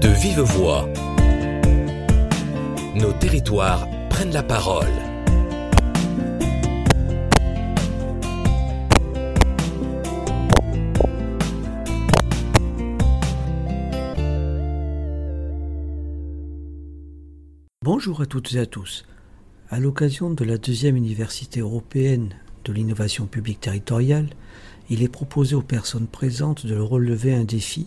De 0.00 0.08
vive 0.08 0.40
voix. 0.40 0.88
Nos 2.94 3.12
territoires 3.12 3.86
prennent 4.08 4.32
la 4.32 4.42
parole. 4.42 4.86
Bonjour 17.82 18.22
à 18.22 18.26
toutes 18.26 18.54
et 18.54 18.58
à 18.58 18.64
tous. 18.64 19.04
À 19.68 19.80
l'occasion 19.80 20.30
de 20.30 20.44
la 20.44 20.56
deuxième 20.56 20.96
université 20.96 21.60
européenne 21.60 22.30
de 22.64 22.72
l'innovation 22.72 23.26
publique 23.26 23.60
territoriale, 23.60 24.30
il 24.88 25.02
est 25.02 25.08
proposé 25.08 25.54
aux 25.54 25.62
personnes 25.62 26.06
présentes 26.06 26.64
de 26.64 26.76
relever 26.78 27.34
un 27.34 27.44
défi 27.44 27.86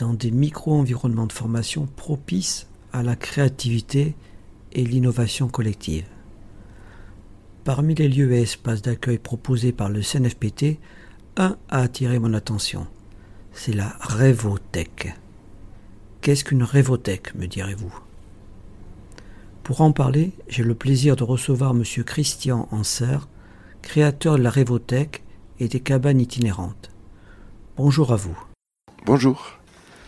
dans 0.00 0.14
des 0.14 0.30
micro-environnements 0.30 1.26
de 1.26 1.32
formation 1.32 1.86
propices 1.94 2.66
à 2.90 3.02
la 3.02 3.16
créativité 3.16 4.16
et 4.72 4.82
l'innovation 4.82 5.48
collective. 5.48 6.06
Parmi 7.64 7.94
les 7.94 8.08
lieux 8.08 8.32
et 8.32 8.40
espaces 8.40 8.80
d'accueil 8.80 9.18
proposés 9.18 9.72
par 9.72 9.90
le 9.90 10.00
CNFPT, 10.00 10.78
un 11.36 11.58
a 11.68 11.80
attiré 11.80 12.18
mon 12.18 12.32
attention. 12.32 12.86
C'est 13.52 13.74
la 13.74 13.94
Révothèque. 14.00 15.14
Qu'est-ce 16.22 16.44
qu'une 16.44 16.62
Révothèque, 16.62 17.34
me 17.34 17.46
direz-vous? 17.46 17.94
Pour 19.62 19.82
en 19.82 19.92
parler, 19.92 20.32
j'ai 20.48 20.64
le 20.64 20.74
plaisir 20.74 21.14
de 21.14 21.24
recevoir 21.24 21.72
M. 21.72 21.84
Christian 22.04 22.68
Anser, 22.70 23.18
créateur 23.82 24.38
de 24.38 24.42
la 24.42 24.50
Révothèque 24.50 25.22
et 25.58 25.68
des 25.68 25.80
cabanes 25.80 26.20
itinérantes. 26.20 26.90
Bonjour 27.76 28.12
à 28.12 28.16
vous. 28.16 28.38
Bonjour. 29.04 29.59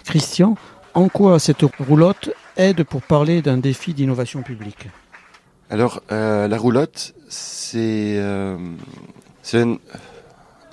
Christian, 0.04 0.56
en 0.94 1.08
quoi 1.08 1.38
cette 1.38 1.62
roulotte 1.78 2.30
aide 2.56 2.84
pour 2.84 3.02
parler 3.02 3.42
d'un 3.42 3.56
défi 3.56 3.94
d'innovation 3.94 4.42
publique? 4.42 4.88
Alors, 5.70 6.02
euh, 6.12 6.48
la 6.48 6.58
roulotte, 6.58 7.14
c'est 7.28 8.16
euh, 8.18 8.58
un, 9.54 9.78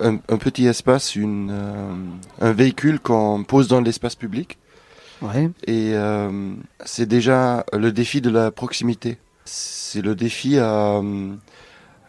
un, 0.00 0.18
un, 0.28 0.36
petit 0.36 0.66
espace, 0.66 1.16
une, 1.16 1.50
euh, 1.50 1.94
un 2.42 2.52
véhicule 2.52 3.00
qu'on 3.00 3.42
pose 3.44 3.66
dans 3.66 3.80
l'espace 3.80 4.14
public. 4.14 4.58
Ouais. 5.22 5.50
Et 5.66 5.94
c'est 6.86 7.04
déjà 7.04 7.64
le 7.74 7.92
défi 7.92 8.22
de 8.22 8.30
la 8.30 8.50
proximité. 8.50 9.18
C'est 9.44 10.00
le 10.00 10.14
défi 10.14 10.58
à, 10.58 11.00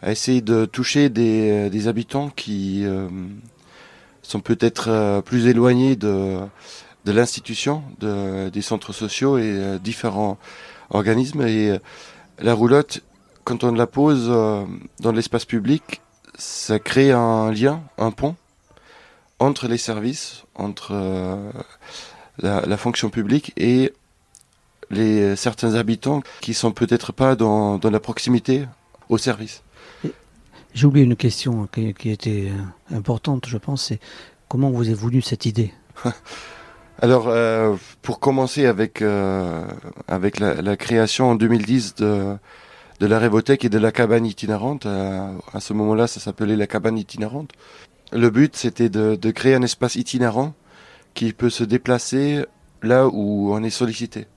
à, 0.00 0.10
essayer 0.10 0.40
de 0.40 0.64
toucher 0.64 1.10
des, 1.10 1.68
des 1.68 1.88
habitants 1.88 2.30
qui 2.30 2.86
sont 4.22 4.40
peut-être 4.40 5.20
plus 5.26 5.46
éloignés 5.46 5.94
de, 5.94 6.38
de 7.04 7.12
l'institution, 7.12 7.82
de, 8.00 8.48
des 8.48 8.62
centres 8.62 8.92
sociaux 8.92 9.38
et 9.38 9.42
euh, 9.44 9.78
différents 9.78 10.38
organismes. 10.90 11.42
Et 11.42 11.70
euh, 11.70 11.78
la 12.38 12.54
roulotte, 12.54 13.00
quand 13.44 13.64
on 13.64 13.72
la 13.72 13.86
pose 13.86 14.26
euh, 14.28 14.64
dans 15.00 15.12
l'espace 15.12 15.44
public, 15.44 16.00
ça 16.38 16.78
crée 16.78 17.12
un 17.12 17.50
lien, 17.50 17.82
un 17.98 18.10
pont 18.10 18.36
entre 19.38 19.66
les 19.66 19.78
services, 19.78 20.44
entre 20.54 20.92
la, 22.38 22.60
la, 22.60 22.76
fonction 22.76 23.10
publique 23.10 23.52
et 23.56 23.92
les 24.88 25.34
certains 25.34 25.74
habitants 25.74 26.22
qui 26.40 26.54
sont 26.54 26.70
peut-être 26.70 27.12
pas 27.12 27.34
dans, 27.34 27.76
dans, 27.76 27.90
la 27.90 27.98
proximité 27.98 28.66
au 29.08 29.18
service. 29.18 29.64
J'ai 30.74 30.86
oublié 30.86 31.04
une 31.04 31.16
question 31.16 31.66
qui, 31.72 31.92
qui, 31.92 32.10
était 32.10 32.52
importante, 32.92 33.46
je 33.48 33.58
pense, 33.58 33.86
c'est 33.86 33.98
comment 34.46 34.70
vous 34.70 34.88
est 34.88 34.94
venue 34.94 35.22
cette 35.22 35.44
idée? 35.44 35.74
Alors, 37.02 37.26
euh, 37.26 37.74
pour 38.00 38.20
commencer 38.20 38.64
avec, 38.64 39.02
euh, 39.02 39.66
avec 40.06 40.38
la, 40.38 40.76
création 40.76 41.30
en 41.30 41.34
2010 41.34 41.96
de, 41.96 42.36
de 43.00 43.06
la 43.06 43.18
Révothèque 43.18 43.64
et 43.64 43.68
de 43.68 43.78
la 43.78 43.90
cabane 43.90 44.24
itinérante, 44.24 44.86
à, 44.86 45.32
à 45.52 45.58
ce 45.58 45.72
moment-là, 45.72 46.06
ça 46.06 46.20
s'appelait 46.20 46.54
la 46.54 46.68
cabane 46.68 46.96
itinérante. 46.96 47.50
Le 48.12 48.30
but, 48.30 48.54
c'était 48.54 48.88
de, 48.88 49.16
de, 49.16 49.30
créer 49.32 49.56
un 49.56 49.62
espace 49.62 49.96
itinérant 49.96 50.54
qui 51.14 51.32
peut 51.32 51.50
se 51.50 51.64
déplacer 51.64 52.44
là 52.82 53.08
où 53.08 53.52
on 53.52 53.64
est 53.64 53.70
sollicité. 53.70 54.28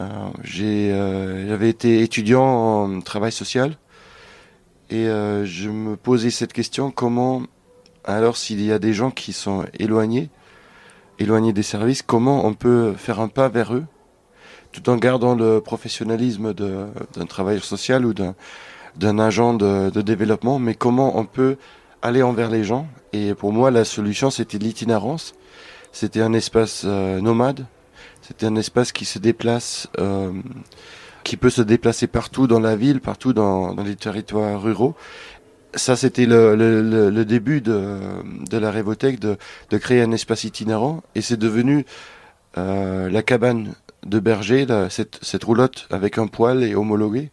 Euh, 0.00 0.30
J'avais 0.42 1.68
été 1.68 2.00
étudiant 2.00 2.44
en 2.44 3.00
travail 3.02 3.30
social 3.30 3.76
et 4.88 5.06
euh, 5.06 5.44
je 5.44 5.68
me 5.68 5.96
posais 5.96 6.30
cette 6.30 6.54
question 6.54 6.90
comment, 6.90 7.42
alors 8.04 8.38
s'il 8.38 8.64
y 8.64 8.72
a 8.72 8.78
des 8.78 8.94
gens 8.94 9.10
qui 9.10 9.34
sont 9.34 9.66
éloignés, 9.78 10.30
éloignés 11.18 11.52
des 11.52 11.62
services, 11.62 12.02
comment 12.02 12.46
on 12.46 12.54
peut 12.54 12.94
faire 12.96 13.20
un 13.20 13.28
pas 13.28 13.48
vers 13.48 13.74
eux, 13.74 13.84
tout 14.72 14.88
en 14.90 14.96
gardant 14.96 15.34
le 15.34 15.60
professionnalisme 15.60 16.52
d'un 16.52 17.26
travailleur 17.26 17.64
social 17.64 18.04
ou 18.04 18.12
d'un 18.12 19.18
agent 19.18 19.54
de, 19.54 20.02
développement, 20.02 20.58
mais 20.58 20.74
comment 20.74 21.18
on 21.18 21.24
peut 21.24 21.56
aller 22.02 22.22
envers 22.22 22.50
les 22.50 22.64
gens. 22.64 22.86
Et 23.12 23.34
pour 23.34 23.52
moi, 23.52 23.70
la 23.70 23.84
solution, 23.84 24.30
c'était 24.30 24.58
l'itinérance. 24.58 25.34
C'était 25.92 26.20
un 26.20 26.32
espace 26.32 26.82
euh, 26.84 27.20
nomade, 27.20 27.66
c'était 28.20 28.46
un 28.46 28.56
espace 28.56 28.90
qui 28.90 29.04
se 29.04 29.20
déplace, 29.20 29.86
euh, 30.00 30.32
qui 31.22 31.36
peut 31.36 31.50
se 31.50 31.62
déplacer 31.62 32.08
partout 32.08 32.48
dans 32.48 32.58
la 32.58 32.74
ville, 32.74 33.00
partout 33.00 33.32
dans 33.32 33.76
les 33.76 33.94
territoires 33.94 34.60
ruraux, 34.60 34.96
ça, 35.76 35.96
c'était 35.96 36.26
le, 36.26 36.54
le, 36.54 37.10
le, 37.10 37.24
début 37.24 37.60
de, 37.60 37.98
de 38.50 38.58
la 38.58 38.70
Révothèque, 38.70 39.20
de, 39.20 39.36
de, 39.70 39.78
créer 39.78 40.02
un 40.02 40.12
espace 40.12 40.44
itinérant. 40.44 41.02
Et 41.14 41.20
c'est 41.20 41.36
devenu 41.36 41.84
euh, 42.58 43.10
la 43.10 43.22
cabane 43.22 43.74
de 44.04 44.18
berger, 44.18 44.66
la, 44.66 44.90
cette, 44.90 45.18
cette, 45.22 45.44
roulotte 45.44 45.86
avec 45.90 46.18
un 46.18 46.26
poêle 46.26 46.62
et 46.62 46.74
homologué, 46.74 47.30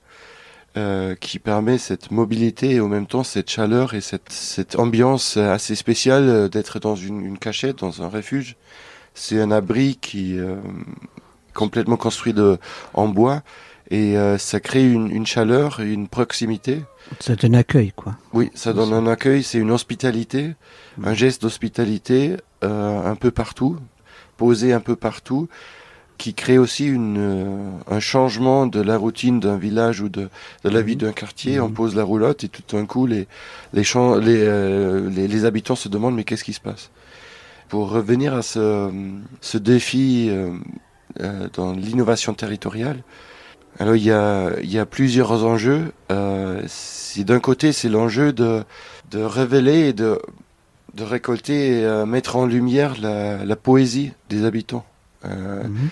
euh, 0.77 1.15
qui 1.15 1.39
permet 1.39 1.77
cette 1.77 2.11
mobilité 2.11 2.71
et 2.71 2.79
en 2.79 2.87
même 2.87 3.07
temps 3.07 3.23
cette 3.23 3.49
chaleur 3.49 3.93
et 3.93 4.01
cette, 4.01 4.31
cette 4.31 4.79
ambiance 4.79 5.35
assez 5.37 5.75
spéciale 5.75 6.49
d'être 6.49 6.79
dans 6.79 6.95
une, 6.95 7.25
une, 7.25 7.37
cachette, 7.37 7.79
dans 7.79 8.01
un 8.03 8.07
refuge. 8.07 8.55
C'est 9.13 9.41
un 9.41 9.51
abri 9.51 9.97
qui 9.99 10.39
euh, 10.39 10.55
complètement 11.53 11.97
construit 11.97 12.33
de, 12.33 12.57
en 12.93 13.07
bois 13.07 13.43
et 13.91 14.17
euh, 14.17 14.37
ça 14.37 14.59
crée 14.61 14.89
une, 14.89 15.11
une 15.11 15.27
chaleur 15.27 15.81
et 15.81 15.91
une 15.91 16.07
proximité. 16.07 16.81
Ça 17.19 17.35
donne 17.35 17.55
un 17.55 17.59
accueil, 17.59 17.91
quoi. 17.93 18.15
Oui, 18.33 18.49
ça 18.55 18.71
donne 18.71 18.93
un 18.93 19.05
accueil, 19.05 19.43
c'est 19.43 19.57
une 19.57 19.69
hospitalité, 19.69 20.55
mmh. 20.97 21.07
un 21.07 21.13
geste 21.13 21.41
d'hospitalité 21.41 22.37
euh, 22.63 23.05
un 23.05 23.15
peu 23.15 23.31
partout, 23.31 23.77
posé 24.37 24.71
un 24.71 24.79
peu 24.79 24.95
partout, 24.95 25.49
qui 26.17 26.33
crée 26.33 26.57
aussi 26.57 26.87
une, 26.87 27.17
euh, 27.17 27.71
un 27.89 27.99
changement 27.99 28.65
de 28.65 28.79
la 28.79 28.95
routine 28.95 29.41
d'un 29.41 29.57
village 29.57 29.99
ou 29.99 30.07
de, 30.07 30.29
de 30.63 30.69
la 30.69 30.81
vie 30.81 30.95
d'un 30.95 31.11
quartier. 31.11 31.59
Mmh. 31.59 31.63
On 31.63 31.69
pose 31.69 31.93
la 31.93 32.03
roulotte 32.03 32.45
et 32.45 32.47
tout 32.47 32.63
d'un 32.71 32.85
coup, 32.85 33.05
les, 33.05 33.27
les, 33.73 33.83
champs, 33.83 34.15
les, 34.15 34.37
euh, 34.39 35.09
les, 35.09 35.27
les, 35.27 35.45
habitants 35.45 35.75
se 35.75 35.89
demandent 35.89 36.15
mais 36.15 36.23
qu'est-ce 36.23 36.45
qui 36.45 36.53
se 36.53 36.61
passe? 36.61 36.91
Pour 37.67 37.89
revenir 37.89 38.33
à 38.35 38.41
ce, 38.41 38.89
ce 39.41 39.57
défi 39.57 40.29
euh, 40.29 41.47
dans 41.53 41.73
l'innovation 41.73 42.33
territoriale, 42.33 43.03
alors 43.79 43.95
il 43.95 44.03
y 44.03 44.11
a, 44.11 44.51
il 44.61 44.71
y 44.71 44.79
a 44.79 44.85
plusieurs 44.85 45.43
enjeux. 45.43 45.91
Euh, 46.11 46.61
d'un 47.17 47.39
côté, 47.39 47.71
c'est 47.71 47.89
l'enjeu 47.89 48.33
de, 48.33 48.63
de 49.11 49.21
révéler 49.21 49.89
et 49.89 49.93
de, 49.93 50.19
de 50.93 51.03
récolter 51.03 51.79
et 51.79 51.85
euh, 51.85 52.05
mettre 52.05 52.35
en 52.35 52.45
lumière 52.45 52.95
la, 53.01 53.43
la, 53.45 53.55
poésie 53.55 54.11
des 54.29 54.45
habitants. 54.45 54.85
Euh, 55.25 55.63
-hmm. 55.63 55.89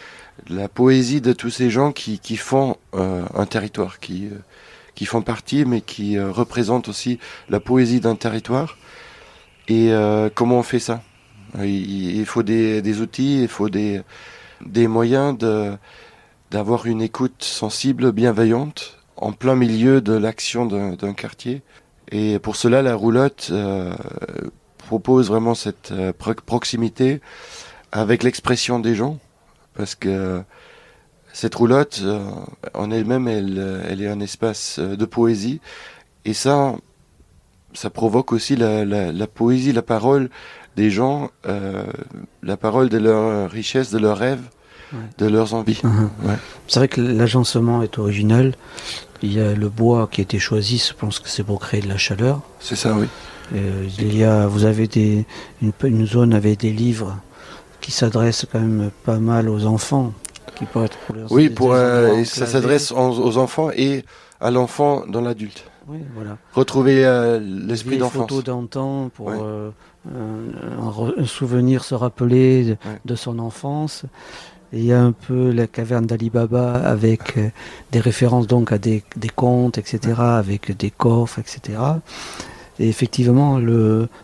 La 0.50 0.68
poésie 0.70 1.22
de 1.22 1.34
tous 1.34 1.50
ces 1.60 1.70
gens 1.70 1.92
qui, 1.92 2.18
qui 2.20 2.38
font 2.38 2.78
euh, 2.96 3.24
un 3.36 3.46
territoire, 3.46 4.00
qui, 4.00 4.28
euh, 4.28 4.40
qui 4.96 5.06
font 5.06 5.22
partie, 5.22 5.66
mais 5.66 5.82
qui 5.82 6.18
euh, 6.18 6.32
représentent 6.32 6.88
aussi 6.88 7.20
la 7.50 7.60
poésie 7.60 8.00
d'un 8.00 8.16
territoire. 8.16 8.78
Et 9.68 9.92
comment 10.34 10.60
on 10.64 10.64
fait 10.64 10.84
ça? 10.90 10.98
Il, 11.60 12.18
il, 12.22 12.26
faut 12.26 12.42
des, 12.42 12.82
des 12.82 13.02
outils, 13.02 13.44
il 13.44 13.48
faut 13.48 13.70
des, 13.70 14.02
des 14.66 14.88
moyens 14.88 15.38
de 15.38 15.78
d'avoir 16.52 16.88
une 16.88 17.02
écoute 17.02 17.44
sensible, 17.44 18.12
bienveillante, 18.12 18.98
en 19.18 19.34
plein 19.34 19.56
milieu 19.56 20.02
de 20.02 20.14
l'action 20.14 20.66
d'un 20.66 21.14
quartier. 21.14 21.62
Et 22.12 22.40
pour 22.40 22.56
cela, 22.56 22.82
la 22.82 22.96
roulotte 22.96 23.50
euh, 23.52 23.94
propose 24.78 25.28
vraiment 25.28 25.54
cette 25.54 25.92
euh, 25.92 26.12
proximité 26.14 27.22
avec 27.92 28.24
l'expression 28.24 28.80
des 28.80 28.96
gens, 28.96 29.20
parce 29.76 29.94
que 29.94 30.42
cette 31.34 31.54
roulotte, 31.54 32.02
euh, 32.04 32.20
en 32.74 32.90
elle-même, 32.90 33.28
elle, 33.28 33.84
elle, 33.88 34.02
est 34.02 34.08
un 34.08 34.20
espace 34.20 34.80
de 34.80 35.06
poésie, 35.06 35.62
et 36.26 36.34
ça, 36.34 36.76
ça 37.74 37.92
provoque 37.92 38.32
aussi 38.32 38.56
la, 38.56 38.86
la, 38.86 39.12
la 39.12 39.28
poésie, 39.28 39.72
la 39.72 39.84
parole 39.84 40.30
des 40.76 40.90
gens, 40.90 41.30
la 42.42 42.58
parole 42.58 42.90
de 42.90 42.98
leur 42.98 43.50
richesse, 43.52 43.92
de 43.92 43.98
leurs 43.98 44.18
rêves, 44.18 44.50
de 45.18 45.28
leurs 45.28 45.54
envies. 45.54 45.82
Uh 45.84 45.88
-huh. 45.88 46.28
ouais. 46.28 46.38
C'est 46.68 46.80
vrai 46.80 46.88
que 46.88 47.02
l'agencement 47.02 47.84
est 47.84 47.98
original. 47.98 48.54
Il 49.22 49.34
y 49.34 49.42
a 49.42 49.54
le 49.54 49.70
bois 49.70 50.08
qui 50.12 50.22
a 50.22 50.24
été 50.24 50.40
choisi, 50.40 50.78
je 50.78 50.94
pense 50.94 51.20
que 51.20 51.30
c'est 51.30 51.44
pour 51.44 51.60
créer 51.60 51.82
de 51.82 51.90
la 51.90 51.98
chaleur. 51.98 52.42
C'est 52.60 52.78
ça, 52.78 52.94
oui. 53.00 53.08
Euh, 53.56 53.88
il 53.98 54.16
y 54.16 54.24
a, 54.24 54.48
vous 54.48 54.64
avez 54.66 54.88
des, 54.88 55.26
une, 55.62 55.74
une, 55.84 56.06
zone 56.06 56.34
avec 56.34 56.60
des 56.60 56.72
livres 56.72 57.18
qui 57.82 57.92
s'adresse 57.92 58.46
quand 58.52 58.60
même 58.60 58.92
pas 59.04 59.20
mal 59.20 59.50
aux 59.50 59.66
enfants. 59.66 60.14
Qui 60.56 60.66
peut 60.66 60.84
être 60.84 60.98
pour 61.00 61.16
oui, 61.32 61.50
pour, 61.50 61.74
euh, 61.74 62.24
ça 62.26 62.46
s'adresse 62.46 62.92
aux, 62.92 63.38
enfants 63.38 63.72
et 63.72 64.04
à 64.40 64.52
l'enfant 64.52 65.06
dans 65.08 65.22
l'adulte. 65.22 65.64
Oui, 65.88 66.00
voilà. 66.14 66.38
Retrouver 66.54 67.06
euh, 67.06 67.40
l'esprit 67.40 67.98
d'enfance. 67.98 68.30
photos 68.30 68.44
d'antan 68.44 69.10
pour 69.10 69.32
euh, 69.32 69.72
un, 70.08 71.26
souvenir, 71.26 71.84
se 71.84 71.96
rappeler 71.96 72.78
de, 73.06 73.16
son 73.16 73.40
enfance. 73.40 74.06
Il 74.74 74.86
y 74.86 74.94
a 74.94 75.02
un 75.02 75.12
peu 75.12 75.52
la 75.52 75.68
caverne 75.68 76.06
d'Ali 76.06 76.30
Baba 76.30 76.74
avec 76.74 77.40
des 77.92 78.00
références 78.00 78.48
donc 78.48 78.72
à 78.72 78.78
des, 78.78 79.04
des 79.16 79.30
contes, 79.30 79.78
etc., 79.78 80.16
avec 80.20 80.78
des 80.78 80.92
coffres, 80.92 81.40
etc. 81.40 81.80
Et 82.80 82.88
effectivement, 82.88 83.60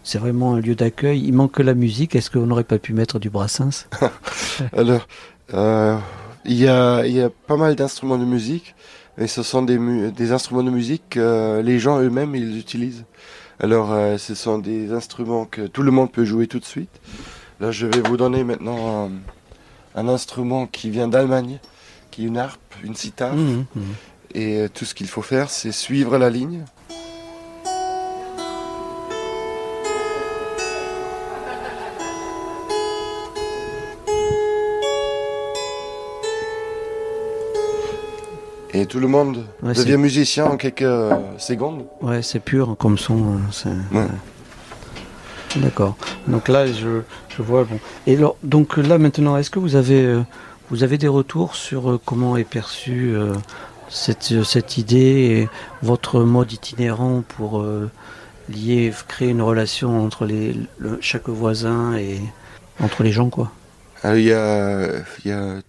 c'est 0.03 0.17
vraiment 0.17 0.55
un 0.55 0.61
lieu 0.61 0.75
d'accueil. 0.75 1.21
Il 1.25 1.33
manque 1.33 1.51
que 1.53 1.61
la 1.61 1.73
musique. 1.73 2.15
Est-ce 2.15 2.31
qu'on 2.31 2.45
n'aurait 2.45 2.63
pas 2.63 2.79
pu 2.79 2.93
mettre 2.93 3.19
du 3.19 3.29
Brassens? 3.29 3.87
Alors, 4.73 5.07
euh, 5.53 5.97
il 6.45 6.55
y, 6.55 6.67
a, 6.67 7.29
pas 7.47 7.57
mal 7.57 7.75
d'instruments 7.75 8.17
de 8.17 8.25
musique, 8.25 8.75
et 9.17 9.27
ce 9.27 9.43
sont 9.43 9.61
des, 9.61 9.77
des 10.11 10.31
instruments 10.31 10.63
de 10.63 10.71
musique 10.71 11.03
que 11.11 11.61
les 11.63 11.79
gens 11.79 11.99
eux-mêmes 11.99 12.33
ils 12.35 12.57
utilisent. 12.57 13.03
Alors, 13.59 13.91
euh, 13.91 14.17
ce 14.17 14.35
sont 14.35 14.57
des 14.57 14.93
instruments 14.93 15.45
que 15.45 15.67
tout 15.67 15.81
le 15.81 15.91
monde 15.91 16.11
peut 16.11 16.25
jouer 16.25 16.47
tout 16.47 16.59
de 16.59 16.65
suite. 16.65 16.89
Là, 17.59 17.71
je 17.71 17.87
vais 17.87 18.01
vous 18.01 18.17
donner 18.17 18.43
maintenant 18.43 19.09
un, 19.95 20.07
instrument 20.07 20.67
qui 20.67 20.89
vient 20.89 21.07
d'Allemagne, 21.07 21.59
qui 22.11 22.23
est 22.23 22.27
une 22.27 22.37
harpe, 22.37 22.75
une 22.83 22.95
sitar. 22.95 23.33
Mmh, 23.33 23.65
mmh. 23.75 23.81
Et 24.33 24.59
euh, 24.59 24.67
tout 24.67 24.85
ce 24.85 24.93
qu'il 24.93 25.07
faut 25.07 25.21
faire, 25.21 25.49
c'est 25.49 25.71
suivre 25.71 26.17
la 26.17 26.29
ligne. 26.29 26.65
Et 38.73 38.87
tout 38.87 38.99
le 38.99 39.07
monde 39.07 39.45
devient 39.63 39.95
musicien 39.95 40.45
en 40.47 40.57
quelques 40.57 40.81
euh, 40.81 41.15
secondes. 41.37 41.85
Ouais, 42.01 42.21
c'est 42.21 42.41
pur 42.41 42.75
comme 42.77 42.97
son. 42.97 43.37
Hein, 43.63 44.07
D'accord. 45.57 45.95
Donc 46.27 46.47
là, 46.47 46.65
je, 46.67 47.01
vois. 47.39 47.63
Bon. 47.63 47.79
Et 48.07 48.15
alors, 48.15 48.37
donc 48.43 48.77
là 48.77 48.97
maintenant, 48.97 49.37
est-ce 49.37 49.49
que 49.49 49.59
vous 49.59 49.75
avez, 49.75 50.03
euh, 50.03 50.21
vous 50.69 50.83
avez 50.83 50.97
des 50.97 51.07
retours 51.07 51.55
sur 51.55 51.91
euh, 51.91 52.01
comment 52.03 52.37
est 52.37 52.43
perçue 52.43 53.15
cette, 53.89 54.43
cette 54.43 54.77
idée 54.77 54.97
et 54.97 55.49
votre 55.81 56.21
mode 56.21 56.51
itinérant 56.51 57.23
pour 57.37 57.65
lier, 58.49 58.91
créer 59.07 59.29
une 59.29 59.41
relation 59.41 60.03
entre 60.03 60.25
les, 60.25 60.55
chaque 61.01 61.29
voisin 61.29 61.95
et 61.95 62.19
entre 62.79 63.03
les 63.03 63.11
gens, 63.11 63.29
quoi? 63.29 63.51
Il 64.03 64.21
y 64.21 64.33
a, 64.33 64.87
y 65.23 65.31
a 65.31 65.61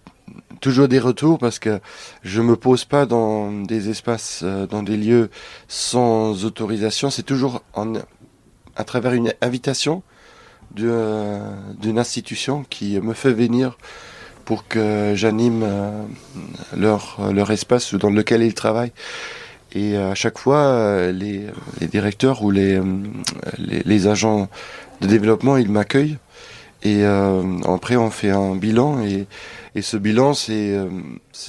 toujours 0.59 0.87
des 0.87 0.99
retours 0.99 1.37
parce 1.39 1.59
que 1.59 1.79
je 2.23 2.41
me 2.41 2.55
pose 2.55 2.85
pas 2.85 3.05
dans 3.05 3.51
des 3.51 3.89
espaces, 3.89 4.41
euh, 4.43 4.67
dans 4.67 4.83
des 4.83 4.97
lieux 4.97 5.29
sans 5.67 6.45
autorisation. 6.45 7.09
C'est 7.09 7.23
toujours 7.23 7.63
en, 7.73 7.93
à 8.77 8.83
travers 8.83 9.13
une 9.13 9.33
invitation 9.41 10.03
euh, 10.79 11.39
d'une 11.79 11.99
institution 11.99 12.65
qui 12.69 12.99
me 12.99 13.13
fait 13.13 13.33
venir 13.33 13.77
pour 14.45 14.67
que 14.67 15.13
j'anime 15.15 15.63
euh, 15.63 16.03
leur, 16.75 17.19
leur 17.33 17.51
espace 17.51 17.93
dans 17.93 18.09
lequel 18.09 18.41
ils 18.43 18.53
travaillent. 18.53 18.93
Et 19.73 19.97
à 19.97 20.15
chaque 20.15 20.37
fois, 20.39 21.11
les, 21.11 21.47
les 21.81 21.87
directeurs 21.87 22.41
ou 22.41 22.51
les, 22.51 22.81
les, 23.57 24.07
agents 24.07 24.47
de 25.01 25.07
développement, 25.07 25.57
ils 25.57 25.69
m'accueillent. 25.69 26.17
Et 26.83 27.03
après, 27.03 27.97
on 27.97 28.09
fait 28.09 28.31
un 28.31 28.55
bilan 28.55 29.01
et 29.01 29.27
et 29.77 29.83
ce 29.83 29.95
bilan, 29.95 30.33
c'est, 30.33 30.71
euh, 30.71 30.89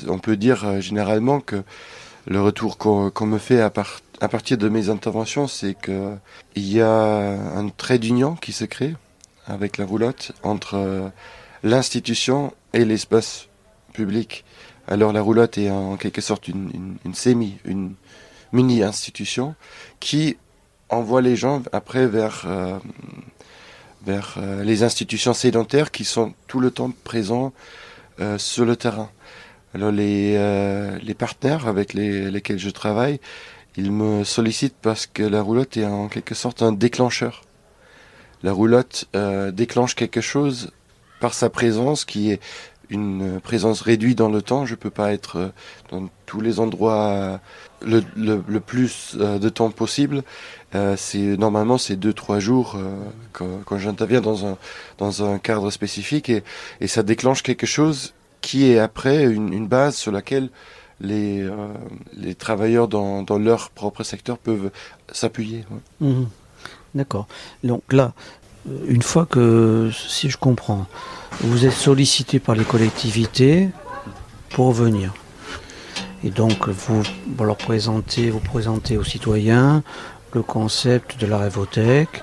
on 0.07 0.19
peut 0.19 0.37
dire 0.37 0.63
euh, 0.67 0.81
généralement 0.81 1.41
que 1.41 1.63
le 2.27 2.43
retour 2.43 2.77
qu'on 2.77 3.27
me 3.27 3.39
fait 3.39 3.63
à, 3.63 3.73
à, 4.21 4.29
partir 4.29 4.59
de 4.59 4.69
mes 4.69 4.89
interventions, 4.89 5.47
c'est 5.47 5.75
que 5.75 6.15
il 6.55 6.71
y 6.73 6.81
a 6.81 6.91
un 6.91 7.69
trait 7.69 7.99
d'union 7.99 8.35
qui 8.35 8.53
se 8.53 8.65
crée 8.65 8.95
avec 9.47 9.79
la 9.79 9.85
roulotte 9.85 10.33
entre 10.43 10.75
euh, 10.75 11.09
l'institution 11.63 12.53
et 12.73 12.85
l'espace 12.85 13.49
public. 13.93 14.45
Alors 14.87 15.13
la 15.13 15.21
roulotte 15.21 15.59
est 15.59 15.71
en 15.71 15.97
quelque 15.97 16.21
sorte 16.21 16.49
une, 16.49 16.97
une, 17.05 17.15
semi, 17.15 17.59
une 17.65 17.95
mini 18.53 18.83
institution 18.83 19.55
qui 20.01 20.37
envoie 20.89 21.21
les 21.21 21.37
gens 21.37 21.63
après 21.73 22.07
vers 22.07 22.47
vers 24.07 24.39
les 24.63 24.83
institutions 24.85 25.35
sédentaires 25.35 25.91
qui 25.91 26.05
sont 26.05 26.33
tout 26.47 26.61
le 26.61 26.71
temps 26.71 26.91
présents 27.05 27.53
euh, 28.21 28.37
sur 28.37 28.65
le 28.65 28.75
terrain. 28.75 29.11
Alors 29.75 29.93
les, 29.93 30.35
euh, 30.37 30.99
les 31.05 31.15
partenaires 31.15 31.69
avec 31.69 31.95
les, 31.95 32.33
lesquels 32.33 32.59
je 32.59 32.71
travaille, 32.71 33.21
ils 33.79 33.93
me 33.93 34.25
sollicitent 34.25 34.77
parce 34.83 35.07
que 35.07 35.23
la 35.23 35.41
roulotte 35.41 35.77
est 35.77 35.87
en 35.87 36.09
quelque 36.09 36.35
sorte 36.35 36.63
un 36.63 36.73
déclencheur. 36.73 37.43
La 38.43 38.53
roulotte 38.53 39.07
euh, 39.15 39.53
déclenche 39.53 39.95
quelque 39.95 40.21
chose 40.21 40.73
par 41.21 41.33
sa 41.33 41.49
présence 41.49 42.05
qui 42.05 42.33
est 42.33 42.41
une 42.91 43.41
présence 43.41 43.81
réduite 43.83 44.19
dans 44.19 44.31
le 44.31 44.43
temps. 44.43 44.67
Je 44.67 44.75
peux 44.75 44.91
pas 44.91 45.13
être 45.13 45.53
dans 45.91 46.09
tous 46.27 46.41
les 46.41 46.59
endroits 46.59 47.41
le, 47.81 48.03
le, 48.17 48.61
plus 48.61 49.15
de 49.17 49.49
temps 49.49 49.71
possible. 49.71 50.25
Euh, 50.75 50.97
c'est 50.97 51.37
normalement 51.37 51.79
c'est 51.79 51.97
deux 51.97 52.13
trois 52.13 52.41
jours 52.41 52.77
euh, 52.77 53.55
quand, 53.65 53.79
j'interviens 53.79 54.21
dans 54.21 54.45
un 54.45 54.59
dans 54.99 55.23
un 55.23 55.39
cadre 55.39 55.71
spécifique 55.71 56.29
et, 56.31 56.43
et 56.81 56.89
ça 56.89 57.05
déclenche 57.05 57.43
quelque 57.43 57.67
chose 57.67 58.13
qui 58.41 58.71
est 58.71 58.79
après 58.79 59.25
une 59.25 59.67
base 59.69 59.97
sur 59.97 60.13
laquelle 60.13 60.51
les 61.01 61.43
euh, 61.43 61.69
les 62.17 62.35
travailleurs 62.35 62.89
dans, 62.89 63.23
dans 63.23 63.39
leur 63.39 63.71
propre 63.71 64.03
secteur 64.03 64.39
peuvent 64.39 64.71
s'appuyer. 65.13 65.65
Mmh. 66.01 66.25
D'accord. 66.95 67.27
Donc 67.65 67.93
là, 67.93 68.13
une 68.87 69.03
fois 69.03 69.27
que 69.27 69.91
si 69.93 70.31
je 70.31 70.37
comprends, 70.37 70.87
vous 71.41 71.65
êtes 71.67 71.73
sollicité 71.73 72.39
par 72.39 72.55
les 72.55 72.65
collectivités 72.65 73.69
pour 74.51 74.73
venir. 74.73 75.13
Et 76.25 76.31
donc 76.31 76.69
vous, 76.69 77.03
leur 77.39 77.57
présentez, 77.57 78.31
vous 78.31 78.41
présentez 78.41 78.97
aux 78.97 79.05
citoyens 79.05 79.83
le 80.35 80.43
concept 80.43 81.21
de 81.21 81.27
la 81.27 81.39
Révothèque. 81.39 82.23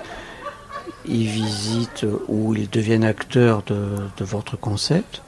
Ils 1.06 1.28
visitent 1.28 2.06
ou 2.28 2.56
ils 2.56 2.70
deviennent 2.70 3.04
acteurs 3.04 3.64
de, 3.64 4.24
votre 4.24 4.58
concept. 4.58 5.22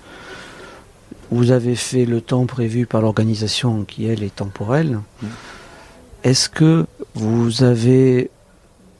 Vous 1.31 1.51
avez 1.51 1.75
fait 1.75 2.05
le 2.05 2.21
temps 2.21 2.45
prévu 2.45 2.85
par 2.85 3.01
l'organisation 3.01 3.83
qui, 3.83 4.05
elle, 4.05 4.23
est 4.23 4.35
temporelle. 4.35 4.99
Est-ce 6.23 6.49
que 6.49 6.85
vous 7.15 7.63
avez 7.63 8.29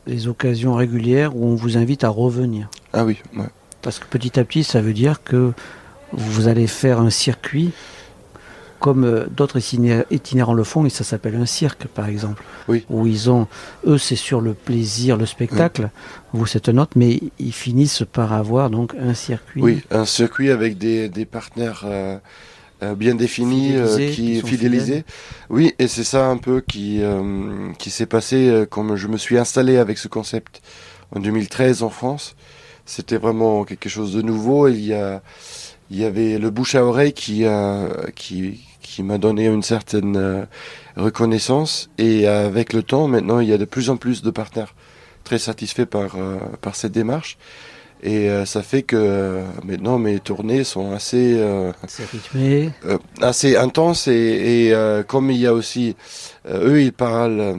les 0.06 0.28
occasions 0.28 0.76
régulières 0.76 1.36
où 1.36 1.46
on 1.46 1.56
vous 1.56 1.78
invite 1.78 2.04
à 2.04 2.10
revenir? 2.10 2.70
Ah 2.94 3.06
oui, 3.06 3.18
Parce 3.82 4.00
que 4.00 4.06
petit 4.06 4.40
à 4.40 4.44
petit, 4.44 4.64
ça 4.64 4.82
veut 4.82 4.94
dire 4.94 5.24
que 5.24 5.54
vous 6.12 6.48
allez 6.48 6.68
faire 6.68 7.00
un 7.00 7.10
circuit 7.10 7.72
comme 8.80 9.04
euh, 9.04 9.26
d'autres 9.30 9.60
itinérants 10.12 10.54
le 10.54 10.64
font, 10.64 10.86
et 10.86 10.90
ça 10.90 11.04
s'appelle 11.04 11.36
un 11.36 11.46
cirque, 11.46 11.88
par 11.88 12.08
exemple. 12.08 12.44
Oui. 12.68 12.86
Où 12.90 13.08
ils 13.08 13.30
ont, 13.30 13.48
eux, 13.86 13.98
c'est 13.98 14.16
sur 14.16 14.42
le 14.42 14.54
plaisir, 14.54 15.18
le 15.18 15.26
spectacle. 15.26 15.90
Vous, 16.34 16.46
c'est 16.46 16.70
un 16.70 16.78
autre, 16.78 16.92
mais 16.96 17.20
ils 17.40 17.54
finissent 17.54 18.04
par 18.12 18.34
avoir 18.34 18.70
donc 18.70 18.94
un 19.00 19.14
circuit. 19.14 19.62
Oui, 19.62 19.84
un 19.92 20.06
circuit 20.06 20.52
avec 20.52 20.78
des, 20.78 21.10
des 21.10 21.26
partenaires 21.26 21.84
euh, 21.86 22.18
euh, 22.84 22.94
bien 22.94 23.16
définis, 23.16 23.74
qui, 23.98 24.42
qui 24.42 24.42
fidélisés. 24.42 25.04
Oui, 25.50 25.74
et 25.80 25.88
c'est 25.88 26.04
ça 26.04 26.28
un 26.28 26.38
peu 26.38 26.62
qui, 26.62 27.02
qui 27.80 27.90
s'est 27.90 28.06
passé 28.06 28.66
comme 28.70 28.96
je 28.96 29.08
me 29.08 29.18
suis 29.18 29.38
installé 29.38 29.78
avec 29.78 29.98
ce 29.98 30.08
concept 30.08 30.62
en 31.16 31.20
2013 31.20 31.82
en 31.82 31.90
France. 31.90 32.36
C'était 32.86 33.18
vraiment 33.18 33.64
quelque 33.66 33.90
chose 33.90 34.14
de 34.14 34.22
nouveau. 34.22 34.68
Il 34.68 34.86
y 34.86 34.94
a 34.94 35.22
il 35.90 35.98
y 35.98 36.04
avait 36.04 36.38
le 36.38 36.50
bouche 36.50 36.76
à 36.76 36.84
oreille 36.84 37.14
qui, 37.14 37.46
qui, 38.16 38.67
qui 38.88 39.04
m'a 39.04 39.18
donné 39.18 39.46
une 39.46 39.64
certaine 39.64 40.16
euh, 40.18 40.46
reconnaissance. 40.96 41.90
Et 41.98 42.28
avec 42.28 42.74
le 42.74 42.84
temps, 42.84 43.08
maintenant, 43.08 43.40
il 43.40 43.50
y 43.50 43.54
a 43.54 43.58
de 43.58 43.66
plus 43.66 43.90
en 43.90 43.98
plus 43.98 44.22
de 44.22 44.32
partenaires 44.32 44.74
très 45.24 45.40
satisfaits 45.40 45.86
par, 45.86 46.16
euh, 46.16 46.38
par 46.62 46.76
cette 46.76 46.94
démarche. 46.94 47.38
Et 48.02 48.30
euh, 48.30 48.46
ça 48.46 48.62
fait 48.62 48.84
que 48.84 49.42
maintenant 49.64 49.98
mes 49.98 50.20
tournées 50.20 50.64
sont 50.64 50.94
assez 50.94 51.42
assez 51.84 52.04
rythmées, 52.06 52.70
assez 53.22 53.58
intenses 53.58 54.08
et, 54.08 54.68
et 54.70 55.04
comme 55.08 55.32
il 55.32 55.38
y 55.38 55.48
a 55.48 55.54
aussi 55.54 55.96
eux 56.48 56.80
ils 56.80 56.94
parlent 56.94 57.56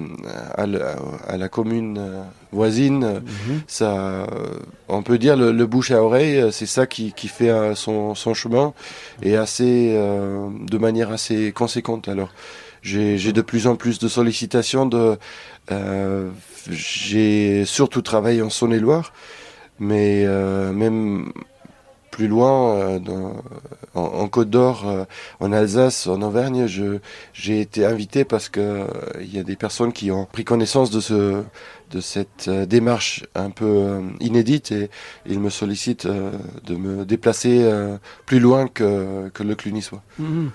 à, 0.57 0.63
à, 0.63 1.37
la 1.37 1.49
commune 1.49 2.01
voisine, 2.53 3.21
mhm. 3.21 3.61
ça 3.67 4.27
on 4.89 5.03
peut 5.03 5.19
dire 5.19 5.37
le, 5.37 5.53
le, 5.53 5.67
bouche 5.67 5.91
à 5.91 6.03
oreille, 6.03 6.51
c'est 6.51 6.67
ça 6.67 6.87
qui, 6.87 7.13
qui 7.13 7.29
fait 7.29 7.75
son, 7.75 8.15
son 8.15 8.35
chemin 8.35 8.73
et 9.23 9.37
assez 9.37 9.93
de 9.93 10.79
manière 10.79 11.11
assez 11.11 11.53
conséquente. 11.53 12.09
Alors 12.09 12.33
j'ai 12.83 13.33
de 13.33 13.43
plus 13.43 13.67
en 13.67 13.77
plus 13.77 13.99
de 13.99 14.09
sollicitations 14.09 14.87
de 14.87 15.19
j'ai 16.71 17.65
surtout 17.65 18.03
travaillé 18.03 18.43
en 18.43 18.51
Saône-et-Loire 18.51 19.13
mais 19.79 20.25
euh, 20.27 20.73
même 20.73 21.33
plus 22.11 22.29
loin, 22.29 22.77
euh, 22.77 22.99
en, 23.99 24.29
Côte 24.29 24.51
d'Or, 24.51 24.87
euh, 24.87 25.05
en 25.41 25.53
Alsace, 25.53 26.07
en 26.07 26.23
Auvergne, 26.23 26.67
j'ai 27.33 27.61
été 27.61 27.85
invité 27.85 28.25
parce 28.25 28.49
que 28.49 28.87
il 29.21 29.35
y 29.35 29.39
a 29.39 29.43
des 29.43 29.57
personnes 29.57 29.93
qui 29.93 30.11
ont 30.11 30.27
pris 30.27 30.45
connaissance 30.45 30.91
de 30.91 31.01
ce 31.01 31.43
de 31.91 32.01
cette 32.03 32.51
démarche 32.51 33.25
un 33.35 33.49
peu 33.49 34.03
inédite 34.21 34.73
et 34.73 34.91
ils 35.25 35.41
me 35.41 35.49
sollicitent 35.49 36.07
de 36.07 36.77
me 36.77 37.07
déplacer 37.07 37.67
plus 38.27 38.41
loin 38.41 38.69
que, 38.69 39.31
que 39.31 39.43
le 39.43 39.55
Clunisois. 39.55 40.03
Mmh. 40.19 40.49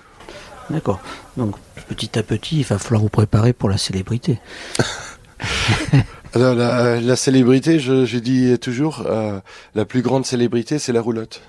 D'accord. 0.70 1.00
Donc 1.36 1.56
petit 1.88 2.18
à 2.18 2.22
petit, 2.22 2.60
il 2.60 2.64
va 2.64 2.78
falloir 2.78 3.02
vous 3.02 3.08
préparer 3.08 3.52
pour 3.52 3.68
la 3.68 3.78
célébrité. 3.78 4.38
Alors 6.34 6.54
la, 6.54 7.16
célébrité, 7.16 7.78
je, 7.78 8.18
dis 8.18 8.58
toujours, 8.58 9.04
euh, 9.06 9.38
la 9.74 9.84
plus 9.84 10.02
grande 10.02 10.26
célébrité, 10.26 10.78
c'est 10.78 10.92
la 10.92 11.00
roulotte. 11.00 11.42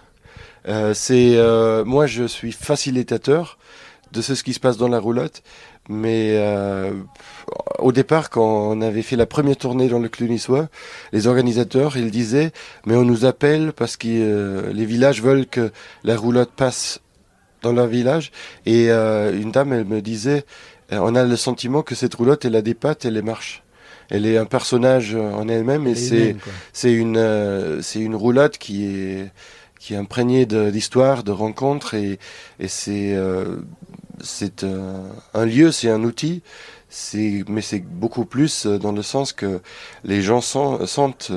Euh, 0.67 0.93
c'est 0.93 1.36
euh, 1.36 1.86
moi, 1.86 2.07
je 2.07 2.24
suis 2.24 2.51
facilitateur 2.51 3.57
de 4.12 4.22
ce, 4.22 4.34
qui 4.43 4.53
se 4.53 4.60
passe 4.60 4.77
dans 4.77 4.88
la 4.88 5.00
roulotte, 5.00 5.43
mais 5.89 6.39
au 7.79 7.91
départ, 7.91 8.29
quand 8.29 8.69
on 8.72 8.81
avait 8.81 9.01
fait 9.01 9.17
la 9.17 9.25
première 9.25 9.57
tournée 9.57 9.89
dans 9.89 10.00
le 10.00 10.07
Clunissois, 10.07 10.69
les 11.12 11.27
organisateurs, 11.27 11.98
ils 11.98 12.12
disaient, 12.12 12.51
mais 12.86 12.95
on 12.95 13.03
nous 13.03 13.25
appelle 13.25 13.74
parce 13.74 13.98
que 13.98 14.72
les 14.72 14.86
villages 14.86 15.22
veulent 15.22 15.45
que 15.45 15.72
la 16.03 16.15
roulotte 16.15 16.51
passe 16.51 17.01
dans 17.62 17.74
leur 17.74 17.88
village. 17.88 18.31
Et 18.65 18.89
une 18.89 19.51
dame, 19.51 19.74
elle 19.74 19.86
me 19.86 20.01
disait, 20.01 20.45
on 20.91 21.13
a 21.13 21.25
le 21.25 21.36
sentiment 21.36 21.81
que 21.81 21.93
cette 21.93 22.15
roulotte, 22.15 22.45
elle 22.45 22.55
a 22.55 22.62
des 22.62 22.75
pattes 22.75 23.03
et 23.03 23.10
elle 23.10 23.22
marche 23.22 23.65
elle 24.10 24.25
est 24.25 24.38
un 24.38 24.45
personnage 24.45 25.15
en 25.15 25.48
elle-même 25.48 25.88
et 25.88 25.95
c'est 25.95 26.36
c'est 26.74 26.93
une 26.93 27.17
euh, 27.17 27.81
c'est 27.81 28.00
une 28.00 28.15
roulotte 28.15 28.57
qui 28.57 28.86
est 28.86 29.31
qui 29.86 29.94
est 29.94 29.98
imprégnée 29.98 30.46
d'histoire, 30.46 31.24
de, 31.24 31.32
rencontres 31.32 31.94
et 31.94 32.18
et 32.60 32.68
c'est 32.68 33.13
euh, 33.13 33.58
euh, 34.63 35.10
un 35.34 35.46
lieu, 35.46 35.72
c'est 35.72 35.89
un 35.89 36.04
outil. 36.04 36.42
Mais 37.48 37.62
c'est 37.62 37.80
beaucoup 37.82 38.25
plus 38.25 38.65
dans 38.65 38.94
le 38.94 39.01
sens 39.01 39.34
que 39.34 39.60
les 40.06 40.22
gens 40.22 40.39
sentent. 40.42 41.32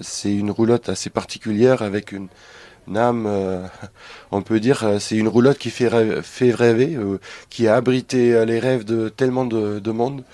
c'est 0.00 0.34
une 0.34 0.50
roulotte 0.50 0.88
assez 0.90 1.08
particulière 1.08 1.80
avec 1.80 2.12
une 2.12 2.28
âme, 2.94 3.26
on 4.32 4.42
peut 4.42 4.60
dire, 4.60 4.96
c'est 5.00 5.16
une 5.16 5.28
roulotte 5.28 5.56
qui 5.56 5.70
fait 5.70 5.88
rêver, 5.88 6.20
fait 6.22 6.52
rêver 6.52 6.98
qui 7.48 7.68
a 7.68 7.76
abrité 7.76 8.44
les 8.44 8.58
rêves 8.58 8.84
de 8.84 9.08
tellement 9.08 9.46
de, 9.46 9.78
de 9.78 9.90
monde 9.92 10.24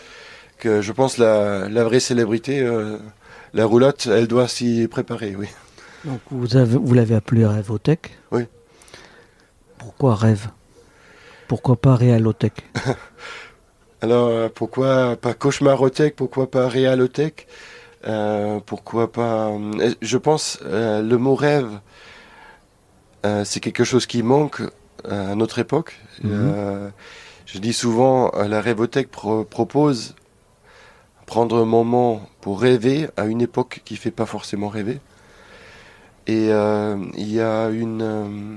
que 0.58 0.80
je 0.80 0.92
pense 0.92 1.18
la, 1.18 1.68
la 1.68 1.84
vraie 1.84 2.00
célébrité, 2.00 2.60
euh, 2.60 2.98
la 3.54 3.66
roulotte, 3.66 4.06
elle 4.06 4.26
doit 4.26 4.48
s'y 4.48 4.88
préparer, 4.88 5.36
oui. 5.36 5.48
Donc 6.06 6.20
vous 6.30 6.56
avez, 6.56 6.78
vous 6.78 6.94
l'avez 6.94 7.14
appelé 7.16 7.44
Rêvotech 7.44 8.16
Oui. 8.30 8.44
Pourquoi 9.78 10.14
rêve? 10.14 10.48
Pourquoi 11.48 11.76
pas 11.76 11.96
Réalotech? 11.96 12.64
Alors 14.02 14.28
euh, 14.28 14.48
pourquoi 14.52 15.16
pas 15.16 15.34
Cauchemarotech? 15.34 16.14
Pourquoi 16.16 16.50
pas 16.50 16.68
Réalotech? 16.68 17.46
Euh, 18.06 18.60
Pourquoi 18.64 19.10
pas 19.12 19.50
Je 20.00 20.16
pense 20.16 20.60
le 20.62 21.16
mot 21.16 21.34
rêve, 21.34 21.80
c'est 23.44 23.58
quelque 23.58 23.82
chose 23.82 24.06
qui 24.06 24.22
manque 24.22 24.62
à 25.08 25.34
notre 25.34 25.58
époque. 25.58 25.98
Mhm. 26.22 26.92
je 27.46 27.58
dis 27.58 27.72
souvent, 27.72 28.30
la 28.36 28.60
Rêvotech 28.60 29.08
propose 29.08 30.14
prendre 31.26 31.56
un 31.60 31.64
moment 31.64 32.28
pour 32.40 32.60
rêver 32.60 33.08
à 33.16 33.24
une 33.24 33.40
époque 33.40 33.82
qui 33.84 33.96
fait 33.96 34.12
pas 34.12 34.26
forcément 34.26 34.68
rêver. 34.68 35.00
Et 36.26 36.48
euh, 36.50 36.96
il 37.16 37.32
y 37.32 37.40
a 37.40 37.68
une 37.68 38.02
euh, 38.02 38.56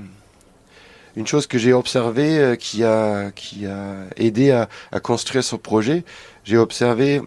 une 1.16 1.26
chose 1.26 1.46
que 1.46 1.58
j'ai 1.58 1.72
observée 1.72 2.38
euh, 2.38 2.56
qui 2.56 2.84
a 2.84 3.30
qui 3.32 3.66
a 3.66 4.06
aidé 4.16 4.50
à, 4.50 4.68
à 4.92 5.00
construire 5.00 5.44
ce 5.44 5.56
projet. 5.56 6.04
J'ai 6.44 6.56
observé 6.56 7.22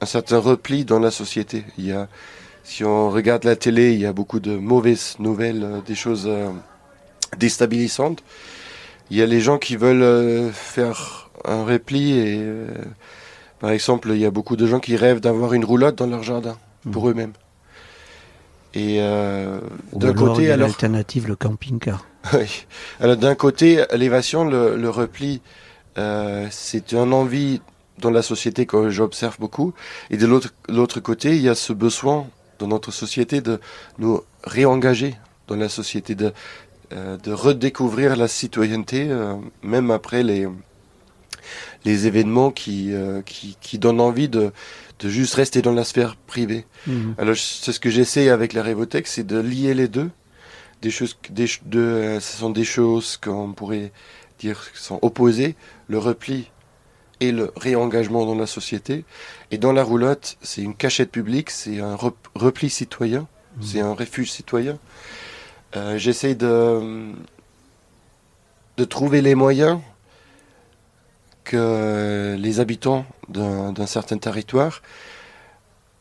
un 0.00 0.06
certain 0.06 0.38
repli 0.38 0.84
dans 0.84 0.98
la 0.98 1.10
société. 1.10 1.64
Il 1.76 1.86
y 1.86 1.92
a 1.92 2.08
si 2.64 2.84
on 2.84 3.10
regarde 3.10 3.44
la 3.44 3.56
télé, 3.56 3.92
il 3.92 4.00
y 4.00 4.06
a 4.06 4.12
beaucoup 4.12 4.40
de 4.40 4.56
mauvaises 4.56 5.16
nouvelles, 5.18 5.82
des 5.86 5.94
choses 5.94 6.28
déstabilisantes. 7.38 8.22
Il 9.10 9.16
y 9.16 9.22
a 9.22 9.26
les 9.26 9.40
gens 9.40 9.56
qui 9.56 9.76
veulent 9.76 10.52
faire 10.52 11.30
un 11.46 11.64
repli 11.64 12.18
et 12.18 12.44
par 13.58 13.70
exemple, 13.70 14.10
il 14.10 14.18
y 14.18 14.26
a 14.26 14.30
beaucoup 14.30 14.56
de 14.56 14.66
gens 14.66 14.80
qui 14.80 14.96
rêvent 14.96 15.20
d'avoir 15.20 15.52
une 15.52 15.64
roulotte 15.64 15.96
dans 15.96 16.06
leur 16.06 16.22
jardin, 16.22 16.56
pour 16.90 17.06
hmm. 17.06 17.10
eux-mêmes. 17.10 17.32
Et 18.74 18.98
euh, 19.00 19.60
d'un 19.92 20.12
côté, 20.12 20.50
alors 20.50 20.68
l'alternative, 20.68 21.26
le 21.26 21.36
camping-car. 21.36 22.04
oui. 22.34 22.66
Alors 23.00 23.16
d'un 23.16 23.34
côté, 23.34 23.84
l'évasion, 23.94 24.44
le, 24.44 24.90
repli, 24.90 25.40
euh, 25.96 26.46
c'est 26.50 26.92
une 26.92 27.12
envie 27.12 27.60
dans 27.98 28.10
la 28.10 28.22
société 28.22 28.66
que 28.66 28.90
j'observe 28.90 29.36
beaucoup. 29.38 29.72
Et 30.10 30.16
de 30.16 30.26
l'autre, 30.26 30.52
l'autre 30.68 31.00
côté, 31.00 31.36
il 31.36 31.42
y 31.42 31.48
a 31.48 31.54
ce 31.54 31.72
besoin 31.72 32.26
dans 32.58 32.68
notre 32.68 32.92
société 32.92 33.40
de 33.40 33.60
nous 33.98 34.20
réengager 34.44 35.16
dans 35.46 35.56
la 35.56 35.68
société, 35.68 36.14
de, 36.14 36.32
euh, 36.92 37.16
de 37.16 37.32
redécouvrir 37.32 38.16
la 38.16 38.28
citoyenneté, 38.28 39.08
euh, 39.10 39.34
même 39.62 39.90
après 39.90 40.22
les, 40.22 40.46
les 41.88 42.06
événements 42.06 42.50
qui, 42.50 42.92
euh, 42.92 43.22
qui, 43.22 43.56
qui, 43.60 43.78
donnent 43.78 44.00
envie 44.00 44.28
de, 44.28 44.52
de 44.98 45.08
juste 45.08 45.34
rester 45.34 45.62
dans 45.62 45.72
la 45.72 45.84
sphère 45.84 46.16
privée. 46.16 46.66
Mhm. 46.86 47.14
Alors 47.16 47.36
c'est 47.36 47.72
ce 47.72 47.80
que 47.80 47.88
j'essaie 47.88 48.28
avec 48.28 48.52
la 48.52 48.62
Révotech, 48.62 49.06
c'est 49.06 49.26
de 49.26 49.38
lier 49.38 49.72
les 49.74 49.88
deux. 49.88 50.10
Des 50.82 50.90
choses, 50.90 51.16
des, 51.30 51.46
de, 51.64 51.80
euh, 51.80 52.20
ce 52.20 52.36
sont 52.36 52.50
des 52.50 52.64
choses 52.64 53.16
qu'on 53.16 53.52
pourrait 53.52 53.90
dire 54.38 54.70
qui 54.72 54.82
sont 54.82 54.98
opposées, 55.02 55.56
le 55.88 55.98
repli 55.98 56.50
et 57.20 57.32
le 57.32 57.50
réengagement 57.56 58.24
dans 58.26 58.36
la 58.36 58.46
société. 58.46 59.04
Et 59.50 59.58
dans 59.58 59.72
la 59.72 59.82
roulotte, 59.82 60.36
c'est 60.40 60.62
une 60.62 60.76
cachette 60.76 61.10
publique, 61.10 61.50
c'est 61.50 61.80
un 61.80 61.96
repli 62.34 62.68
citoyen, 62.68 63.22
mhm. 63.56 63.62
c'est 63.62 63.80
un 63.80 63.94
refuge 63.94 64.30
citoyen. 64.30 64.78
Euh, 65.74 65.96
J'essaie 65.96 66.34
de, 66.34 67.12
de 68.76 68.84
trouver 68.84 69.22
les 69.22 69.34
moyens 69.34 69.80
les 71.52 72.60
habitants 72.60 73.04
d'un 73.28 73.86
certain 73.86 74.18
territoire 74.18 74.82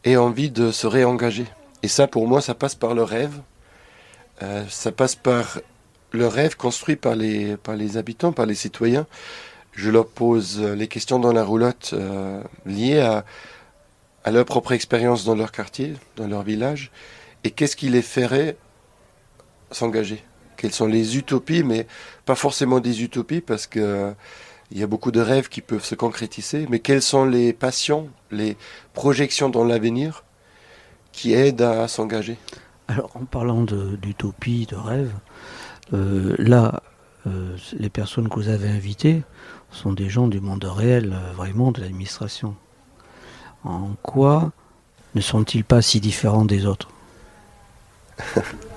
aient 0.04 0.18
envie 0.18 0.52
de 0.52 0.72
se 0.72 0.88
réengager. 0.88 1.46
Et 1.84 1.88
ça, 1.88 2.08
pour 2.08 2.28
moi, 2.28 2.42
ça 2.42 2.56
passe 2.56 2.76
par 2.76 2.94
le 2.94 3.04
rêve. 3.04 3.34
Euh, 4.42 4.64
ça 4.70 4.92
passe 4.92 5.16
par 5.16 5.60
le 6.12 6.28
rêve 6.28 6.56
construit 6.56 6.96
par 6.96 7.16
les, 7.16 7.58
par 7.58 7.76
les 7.76 7.98
habitants, 7.98 8.32
par 8.32 8.46
les 8.46 8.56
citoyens. 8.56 9.08
Je 9.74 9.90
leur 9.90 10.08
pose 10.08 10.60
les 10.60 10.88
questions 10.88 11.20
dans 11.20 11.34
la 11.34 11.44
roulotte 11.44 11.92
euh, 11.94 12.42
liées 12.66 13.00
à, 13.00 13.26
à 14.24 14.32
leur 14.32 14.46
propre 14.46 14.72
expérience 14.74 15.24
dans 15.24 15.36
leur 15.36 15.52
quartier, 15.52 15.94
dans 16.16 16.28
leur 16.28 16.44
village, 16.44 16.92
et 17.44 17.52
qu'est-ce 17.52 17.76
qui 17.76 17.90
les 17.90 18.02
ferait 18.02 18.58
s'engager? 19.72 20.24
Quelles 20.58 20.74
sont 20.74 20.88
les 20.88 21.18
utopies, 21.18 21.64
mais 21.64 21.88
pas 22.26 22.36
forcément 22.36 22.80
des 22.80 23.04
utopies, 23.04 23.42
parce 23.42 23.68
que 23.68 24.14
il 24.72 24.80
y 24.80 24.84
a 24.84 24.88
beaucoup 24.88 25.12
de 25.12 25.22
rêves 25.22 25.50
qui 25.50 25.62
peuvent 25.62 25.84
se 25.84 25.96
concrétiser, 25.96 26.68
mais 26.70 26.80
quelles 26.80 27.02
sont 27.02 27.26
les 27.26 27.54
passions, 27.54 28.10
les 28.32 28.58
projections 28.94 29.50
dans 29.50 29.64
l'avenir 29.64 30.24
qui 31.12 31.34
aident 31.34 31.62
à 31.62 31.88
s'engager? 31.88 32.38
Alors, 32.88 33.12
en 33.16 33.26
parlant 33.26 33.64
d'utopie, 33.64 34.66
de, 34.66 34.76
rêve, 34.76 35.14
euh, 35.94 36.36
là, 36.38 36.82
euh, 37.28 37.56
les 37.74 37.90
personnes 37.90 38.30
que 38.30 38.36
vous 38.36 38.50
avez 38.50 38.70
invitées 38.70 39.24
sont 39.72 39.94
des 39.94 40.10
gens 40.10 40.28
du 40.28 40.40
monde 40.40 40.64
réel, 40.64 41.14
euh, 41.14 41.32
vraiment 41.34 41.72
de 41.72 41.82
l'administration. 41.82 42.56
En 43.64 43.90
quoi 44.02 44.52
ne 45.16 45.22
sont-ils 45.22 45.64
pas 45.64 45.82
si 45.82 46.00
différents 46.00 46.46
des 46.46 46.66
autres? 46.66 46.90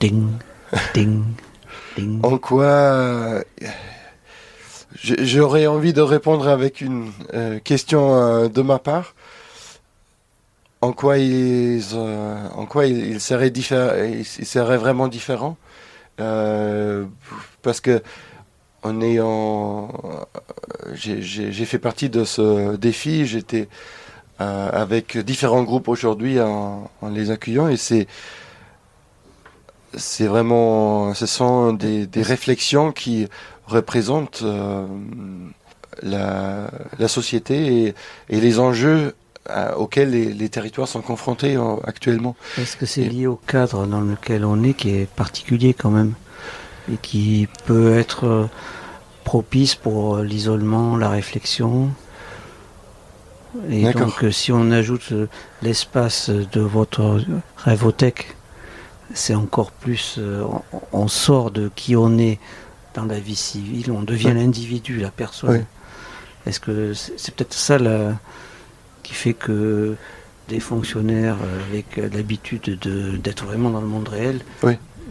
Ding, 0.00 0.30
ding, 0.94 1.24
ding. 1.96 2.20
En 2.22 2.38
quoi 2.38 3.42
J'aurais 5.02 5.66
envie 5.66 5.92
de 5.92 6.00
répondre 6.00 6.48
avec 6.48 6.80
une 6.80 7.10
euh, 7.34 7.58
question 7.58 8.14
euh, 8.14 8.48
de 8.48 8.62
ma 8.62 8.78
part. 8.78 9.14
En 10.80 10.92
quoi 10.92 11.18
ils, 11.18 11.82
euh, 11.94 12.48
en 12.54 12.66
quoi 12.66 12.86
ils, 12.86 13.20
seraient 13.20 13.50
vraiment 14.76 15.08
différents 15.08 15.56
Parce 16.16 17.80
que 17.80 18.02
en 18.82 19.00
ayant, 19.00 19.92
j'ai 20.94 21.64
fait 21.64 21.80
partie 21.80 22.08
de 22.08 22.24
ce 22.24 22.76
défi. 22.76 23.26
J'étais 23.26 23.68
avec 24.38 25.18
différents 25.18 25.64
groupes 25.64 25.88
aujourd'hui 25.88 26.40
en, 26.40 26.88
en 27.02 27.08
les 27.08 27.32
accueillant 27.32 27.68
et 27.68 27.76
c'est 27.76 28.06
c'est 29.96 30.26
vraiment, 30.26 31.14
ce 31.14 31.26
sont 31.26 31.72
des, 31.72 32.06
des 32.06 32.22
réflexions 32.22 32.92
qui 32.92 33.28
représentent 33.66 34.42
euh, 34.42 34.86
la, 36.02 36.70
la, 36.98 37.08
société 37.08 37.86
et, 37.86 37.94
et, 38.28 38.40
les 38.40 38.58
enjeux 38.58 39.14
auxquels 39.76 40.10
les, 40.10 40.48
territoires 40.50 40.88
sont 40.88 41.00
confrontés 41.00 41.56
actuellement. 41.84 42.36
Est-ce 42.58 42.76
que 42.76 42.86
c'est 42.86 43.04
lié 43.04 43.26
au 43.26 43.36
cadre 43.36 43.86
dans 43.86 44.02
lequel 44.02 44.44
on 44.44 44.62
est 44.62 44.74
qui 44.74 44.90
est 44.90 45.08
particulier 45.08 45.72
quand 45.72 45.90
même 45.90 46.12
et 46.92 46.96
qui 46.96 47.48
peut 47.64 47.96
être 47.96 48.48
propice 49.24 49.74
pour 49.74 50.18
l'isolement, 50.18 50.96
la 50.98 51.08
réflexion? 51.08 51.90
Et 53.70 53.90
donc, 53.92 54.24
si 54.30 54.52
on 54.52 54.70
ajoute 54.70 55.14
l'espace 55.62 56.28
de 56.28 56.60
votre 56.60 57.22
rêvothèque, 57.56 58.36
c'est 59.14 59.34
encore 59.34 59.72
plus. 59.72 60.18
on 60.92 61.08
sort 61.08 61.50
de 61.50 61.70
qui 61.74 61.96
on 61.96 62.18
est 62.18 62.38
dans 62.94 63.04
la 63.04 63.18
vie 63.18 63.36
civile, 63.36 63.90
on 63.90 64.02
devient 64.02 64.32
l'individu, 64.34 64.98
la 64.98 65.10
personne. 65.10 65.64
Est-ce 66.46 66.60
que 66.60 66.94
c'est 66.94 67.34
peut-être 67.34 67.54
ça 67.54 67.78
qui 69.02 69.14
fait 69.14 69.34
que 69.34 69.96
des 70.48 70.60
fonctionnaires 70.60 71.36
avec 71.68 71.96
l'habitude 71.96 72.78
d'être 73.22 73.44
vraiment 73.44 73.70
dans 73.70 73.80
le 73.80 73.86
monde 73.86 74.08
réel 74.08 74.40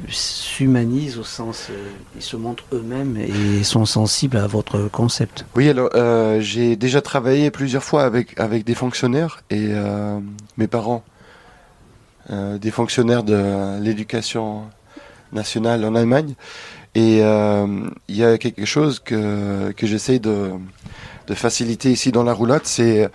s'humanisent 0.10 1.18
au 1.18 1.24
sens, 1.24 1.68
euh, 1.70 1.90
ils 2.16 2.22
se 2.22 2.38
montrent 2.38 2.64
eux-mêmes 2.74 3.18
et 3.18 3.64
sont 3.64 3.86
sensibles 3.86 4.38
à 4.38 4.48
votre 4.48 4.88
concept. 4.90 5.46
Oui, 5.56 5.70
alors 5.70 5.90
euh, 5.96 6.40
j'ai 6.40 6.76
déjà 6.76 7.02
travaillé 7.02 7.52
plusieurs 7.52 7.84
fois 7.84 8.04
avec, 8.04 8.40
avec 8.40 8.64
des 8.64 8.76
fonctionnaires 8.76 9.42
et 9.50 9.68
euh, 9.70 10.20
mes 10.58 10.68
parents, 10.68 11.04
des 12.30 12.72
fonctionnaires 12.72 13.24
de 13.24 13.80
l'éducation 13.82 14.64
nationale 15.32 15.86
en 15.86 15.96
Allemagne. 15.96 16.34
Et 16.96 17.20
il 17.20 18.16
y 18.16 18.24
a 18.24 18.38
quelque 18.38 18.66
chose 18.66 19.00
que, 19.00 19.72
que 19.72 19.88
j'essaye 19.88 20.20
de, 20.20 20.52
de 21.28 21.34
faciliter 21.34 21.92
ici 21.92 22.12
dans 22.12 22.24
la 22.24 22.34
roulotte, 22.34 22.66
c'est 22.66 23.10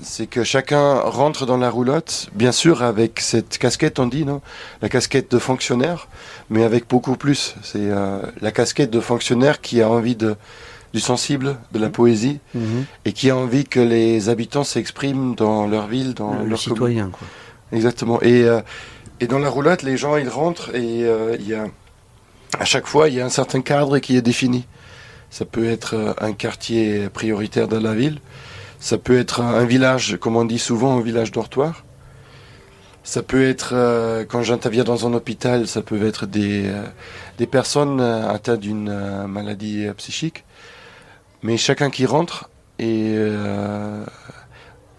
c'est 0.00 0.26
que 0.26 0.44
chacun 0.44 1.00
rentre 1.00 1.46
dans 1.46 1.56
la 1.56 1.70
roulotte, 1.70 2.28
bien 2.34 2.52
sûr 2.52 2.82
avec 2.82 3.20
cette 3.20 3.58
casquette, 3.58 3.98
on 3.98 4.06
dit, 4.06 4.24
non 4.24 4.40
La 4.80 4.88
casquette 4.88 5.30
de 5.30 5.38
fonctionnaire, 5.38 6.08
mais 6.50 6.64
avec 6.64 6.88
beaucoup 6.88 7.16
plus. 7.16 7.54
C'est 7.62 7.78
euh, 7.78 8.20
la 8.40 8.52
casquette 8.52 8.90
de 8.90 9.00
fonctionnaire 9.00 9.60
qui 9.60 9.82
a 9.82 9.88
envie 9.88 10.16
de, 10.16 10.36
du 10.94 11.00
sensible, 11.00 11.56
de 11.72 11.78
la 11.78 11.90
poésie, 11.90 12.40
mhm. 12.54 12.84
et 13.04 13.12
qui 13.12 13.30
a 13.30 13.36
envie 13.36 13.64
que 13.64 13.80
les 13.80 14.28
habitants 14.28 14.64
s'expriment 14.64 15.34
dans 15.34 15.66
leur 15.66 15.86
ville, 15.88 16.14
dans 16.14 16.34
le, 16.34 16.48
leur 16.48 16.58
citoyen, 16.58 17.10
quoi. 17.10 17.26
Exactement. 17.72 18.20
Et, 18.22 18.44
euh, 18.44 18.60
et 19.20 19.26
dans 19.26 19.38
la 19.38 19.48
roulotte, 19.48 19.82
les 19.82 19.96
gens, 19.96 20.16
ils 20.16 20.28
rentrent 20.28 20.74
et 20.74 21.04
euh, 21.04 21.36
il 21.38 21.48
y 21.48 21.54
a, 21.54 21.66
à 22.58 22.64
chaque 22.64 22.86
fois, 22.86 23.08
il 23.08 23.14
y 23.14 23.20
a 23.20 23.24
un 23.24 23.30
certain 23.30 23.62
cadre 23.62 23.98
qui 23.98 24.16
est 24.16 24.22
défini. 24.22 24.66
Ça 25.30 25.44
peut 25.44 25.66
être 25.66 26.14
un 26.20 26.32
quartier 26.32 27.08
prioritaire 27.08 27.66
de 27.66 27.78
la 27.78 27.94
ville. 27.94 28.20
Ça 28.80 28.98
peut 28.98 29.18
être 29.18 29.40
un 29.40 29.64
village, 29.64 30.18
comme 30.20 30.36
on 30.36 30.44
dit 30.44 30.58
souvent, 30.58 30.98
un 30.98 31.00
village 31.00 31.32
dortoir. 31.32 31.84
Ça 33.04 33.22
peut 33.22 33.48
être, 33.48 33.70
euh, 33.74 34.24
quand 34.24 34.42
j'interviens 34.42 34.84
dans 34.84 35.06
un 35.06 35.14
hôpital, 35.14 35.66
ça 35.66 35.82
peut 35.82 36.06
être 36.06 36.26
des, 36.26 36.66
euh, 36.66 37.46
personnes 37.50 38.00
euh, 38.00 38.28
atteintes 38.28 38.60
d'une 38.60 39.26
maladie 39.26 39.86
psychique. 39.96 40.44
Mais 41.42 41.56
chacun 41.56 41.90
qui 41.90 42.06
rentre 42.06 42.50
est 42.78 43.16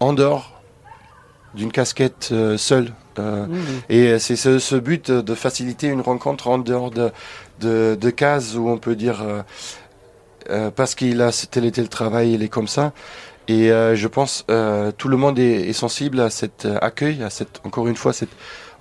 en 0.00 0.12
dehors 0.12 0.53
d'une 1.54 1.72
casquette 1.72 2.32
seule. 2.56 2.92
Mmh. 3.16 3.46
Et 3.88 4.18
c'est 4.18 4.36
ce, 4.36 4.76
but 4.76 5.10
de 5.10 5.34
faciliter 5.34 5.86
une 5.86 6.00
rencontre 6.00 6.48
en 6.48 6.58
dehors 6.58 6.90
de, 6.90 7.12
de, 7.60 7.96
de 8.00 8.10
cases 8.10 8.54
où 8.56 8.68
on 8.68 8.78
peut 8.78 8.96
dire 8.96 9.24
parce 10.74 10.94
qu'il 10.94 11.22
a 11.22 11.30
tel 11.50 11.64
et 11.64 11.72
tel 11.72 11.88
travail, 11.88 12.32
il 12.34 12.42
est 12.42 12.48
comme 12.48 12.68
ça. 12.68 12.92
Et 13.48 13.70
euh, 13.70 13.94
je 13.94 14.08
pense 14.08 14.44
euh, 14.50 14.90
tout 14.90 15.08
le 15.08 15.16
monde 15.16 15.38
est, 15.38 15.68
est, 15.68 15.74
sensible 15.74 16.20
à 16.20 16.30
cet 16.30 16.64
euh, 16.64 16.78
accueil, 16.80 17.22
à 17.22 17.30
cette 17.30 17.60
encore 17.64 17.88
une 17.88 17.96
fois 17.96 18.12
cette 18.12 18.30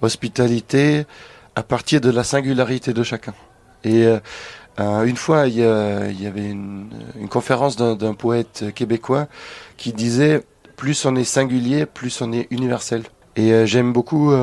hospitalité 0.01 1.05
à 1.55 1.63
partir 1.63 1.99
de 1.99 2.09
la 2.09 2.23
singularité 2.23 2.93
de 2.93 3.03
chacun. 3.03 3.33
Et 3.83 4.05
euh, 4.79 5.03
une 5.03 5.17
fois, 5.17 5.47
il 5.47 5.55
y, 5.55 5.57
il 5.57 6.21
y 6.21 6.25
avait 6.25 6.49
une, 6.49 6.89
une 7.19 7.27
conférence 7.27 7.75
d'un 7.75 8.13
poète 8.13 8.65
québécois 8.73 9.27
qui 9.77 9.91
disait 9.93 10.43
plus 10.83 11.05
on 11.05 11.15
est 11.15 11.23
singulier, 11.23 11.85
plus 11.85 12.21
on 12.21 12.33
est 12.33 12.45
universel. 12.51 13.03
Et 13.37 13.65
j'aime 13.65 13.93
beaucoup 13.93 14.33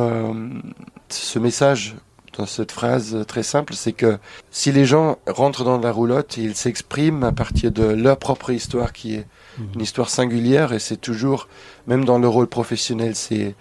ce 1.11 1.39
message 1.39 1.97
dans 2.39 2.47
cette 2.47 2.73
phrase 2.73 3.25
très 3.29 3.43
simple, 3.43 3.75
c'est 3.75 3.93
que 3.93 4.19
si 4.51 4.73
les 4.73 4.87
gens 4.87 5.19
rentrent 5.27 5.65
dans 5.65 5.79
la 5.79 5.93
roulotte, 5.93 6.39
ils 6.39 6.55
s'expriment 6.57 7.25
à 7.25 7.33
partir 7.33 7.71
de 7.73 7.83
leur 7.85 8.17
propre 8.17 8.49
histoire 8.51 8.95
qui 8.95 9.17
est 9.17 9.27
Mhm. 9.59 9.67
une 9.75 9.81
histoire 9.83 10.09
singulière 10.09 10.73
et 10.73 10.79
c'est 10.79 10.97
toujours, 10.97 11.47
même 11.87 12.07
dans 12.07 12.19
le 12.19 12.29
rôle 12.29 12.47
professionnel, 12.47 13.15
c'est 13.15 13.55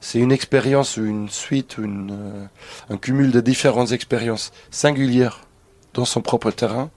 c'est 0.00 0.18
une 0.18 0.30
expérience 0.32 0.98
ou 0.98 1.06
une 1.06 1.30
suite 1.30 1.78
ou 1.78 1.84
une, 1.84 2.10
euh, 2.12 2.44
un 2.90 2.98
cumul 2.98 3.30
de 3.30 3.40
différentes 3.40 3.92
expériences 3.92 4.52
singulières 4.70 5.40
dans 5.94 6.04
son 6.04 6.20
propre 6.20 6.50
terrain. 6.50 6.90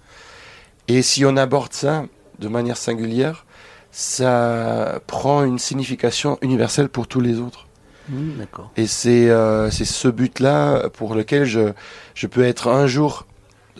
Et 0.90 1.02
si 1.02 1.24
on 1.24 1.38
aborde 1.38 1.72
ça 1.74 2.06
de 2.40 2.48
manière 2.50 2.76
singulière, 2.76 3.46
ça 3.92 5.00
prend 5.08 5.44
une 5.44 5.60
signification 5.60 6.38
universelle 6.42 6.90
pour 6.90 7.08
tous 7.08 7.22
les 7.22 7.40
autres. 7.40 7.68
Mhm, 8.10 8.46
et 8.76 8.88
c'est 8.88 9.30
euh, 9.30 9.70
ce 9.70 10.08
but-là 10.08 10.90
pour 10.90 11.14
lequel 11.14 11.46
je, 11.46 11.74
je 12.16 12.28
peux 12.28 12.44
être 12.44 12.68
un 12.68 12.88
jour 12.88 13.28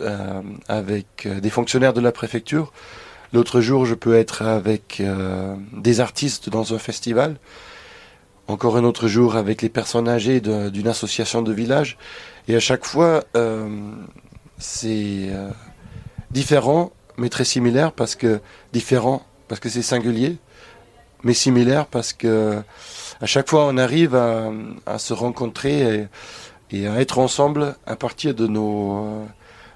euh, 0.00 0.40
avec 0.68 1.26
des 1.26 1.50
fonctionnaires 1.50 1.92
de 1.92 2.00
la 2.00 2.12
préfecture, 2.12 2.72
L'autre 3.32 3.60
jour, 3.60 3.86
je 3.86 3.94
peux 3.94 4.16
être 4.16 4.42
avec 4.42 5.00
euh, 5.00 5.54
des 5.72 6.00
artistes 6.00 6.48
dans 6.48 6.74
un 6.74 6.78
festival. 6.78 7.36
Encore 8.48 8.76
un 8.76 8.82
autre 8.82 9.06
jour 9.06 9.36
avec 9.36 9.62
les 9.62 9.68
personnes 9.68 10.08
âgées 10.08 10.40
d'une 10.40 10.88
association 10.88 11.40
de 11.40 11.52
village. 11.52 11.96
Et 12.48 12.56
à 12.56 12.60
chaque 12.60 12.84
fois, 12.84 13.22
euh, 13.36 13.92
c'est 14.58 15.28
euh, 15.30 15.48
différent, 16.32 16.90
mais 17.16 17.28
très 17.28 17.44
similaire 17.44 17.92
parce 17.92 18.16
que 18.16 18.40
différent 18.72 19.22
parce 19.50 19.60
que 19.60 19.68
c'est 19.68 19.82
singulier, 19.82 20.38
mais 21.24 21.34
similaire 21.34 21.86
parce 21.86 22.12
que 22.12 22.62
à 23.20 23.26
chaque 23.26 23.50
fois 23.50 23.66
on 23.66 23.76
arrive 23.76 24.14
à, 24.14 24.50
à 24.86 24.98
se 24.98 25.12
rencontrer 25.12 26.08
et, 26.70 26.78
et, 26.78 26.86
à 26.86 27.00
être 27.00 27.18
ensemble 27.18 27.74
à 27.84 27.96
partir 27.96 28.32
de 28.34 28.46
nos 28.46 29.26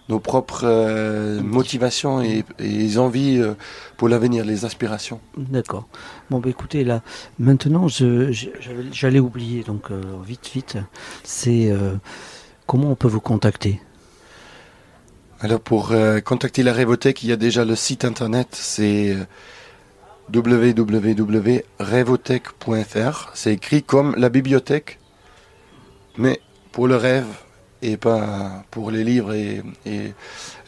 nos 0.09 0.21
propres 0.21 0.65
euh, 0.65 1.41
motivations 1.41 2.23
et, 2.23 2.45
et, 2.59 2.99
envies 2.99 3.39
euh, 3.39 3.55
pour 3.97 4.09
l'avenir, 4.09 4.45
les 4.45 4.65
aspirations. 4.65 5.21
D'accord. 5.37 5.89
Bon, 6.31 6.41
bah, 6.41 6.51
écoutez, 6.51 6.85
là, 6.85 7.03
maintenant, 7.39 7.87
j'allais 7.89 9.19
oublier, 9.19 9.63
donc 9.63 9.91
euh, 9.91 10.03
vite, 10.27 10.51
vite, 10.53 10.77
c'est 11.23 11.73
comment 12.67 12.91
on 12.91 12.97
peut 12.97 13.09
vous 13.09 13.21
contacter? 13.21 13.81
Alors, 15.41 15.61
pour 15.61 15.93
contacter 16.25 16.63
la 16.63 16.73
Révothèque, 16.73 17.23
il 17.23 17.29
y 17.29 17.33
a 17.33 17.37
déjà 17.37 17.65
le 17.65 17.75
site 17.75 18.05
internet, 18.05 18.49
c'est 18.53 19.17
www.revothèque.fr. 20.33 23.31
C'est 23.35 23.53
écrit 23.53 23.83
comme 23.83 24.15
la 24.17 24.29
bibliothèque, 24.29 25.01
mais 26.17 26.41
pour 26.73 26.87
le 26.89 26.97
rêve 26.97 27.27
et 27.83 27.97
pas 27.97 28.65
pour 28.71 28.91
les 28.91 29.05
livres 29.05 29.33
et, 29.35 29.63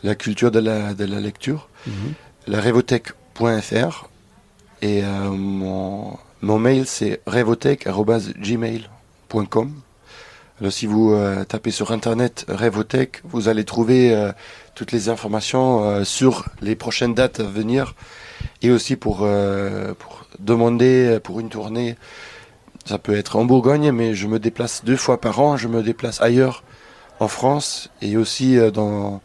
la 0.02 0.14
culture 0.14 0.50
de 0.50 0.60
la, 0.60 0.92
de 0.94 1.04
la 1.04 1.20
lecture. 1.20 1.68
Mhm. 1.86 2.14
La 2.46 2.60
revothèque.fr 2.60 4.08
et 4.82 5.02
euh, 5.02 5.30
mon, 5.30 6.18
mon 6.42 6.58
mail 6.58 6.86
c'est 6.86 7.22
revothèque.gmail.com. 7.26 9.72
Alors 10.60 10.72
si 10.72 10.86
vous 10.86 11.12
euh, 11.12 11.44
tapez 11.44 11.70
sur 11.70 11.92
internet 11.92 12.46
Revothèque, 12.48 13.20
vous 13.24 13.48
allez 13.48 13.64
trouver 13.64 14.14
euh, 14.14 14.32
toutes 14.74 14.92
les 14.92 15.08
informations 15.08 16.04
sur 16.04 16.44
les 16.60 16.76
prochaines 16.76 17.14
dates 17.14 17.40
à 17.40 17.44
venir 17.44 17.94
et 18.62 18.70
aussi 18.70 18.96
pour, 18.96 19.26
pour 19.98 20.26
demander 20.38 21.18
pour 21.22 21.40
une 21.40 21.48
tournée. 21.48 21.96
Ça 22.86 22.98
peut 22.98 23.16
être 23.16 23.34
en 23.34 23.44
Bourgogne, 23.44 23.90
mais 23.90 24.14
je 24.14 24.28
me 24.28 24.38
déplace 24.38 24.84
deux 24.84 24.96
fois 24.96 25.20
par 25.20 25.40
an. 25.40 25.56
Je 25.56 25.66
me 25.66 25.82
déplace 25.82 26.20
ailleurs 26.20 26.62
en 27.18 27.26
France 27.26 27.90
et 28.00 28.16
aussi 28.16 28.58
euh, 28.58 28.70
dans 28.70 29.20